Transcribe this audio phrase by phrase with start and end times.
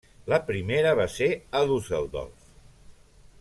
[0.31, 1.27] La primera va ser
[1.59, 2.49] a Düsseldorf.